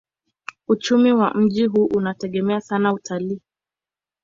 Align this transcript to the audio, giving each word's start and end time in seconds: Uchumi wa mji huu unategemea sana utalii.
Uchumi 0.67 1.13
wa 1.13 1.33
mji 1.33 1.65
huu 1.65 1.85
unategemea 1.85 2.61
sana 2.61 2.93
utalii. 2.93 3.41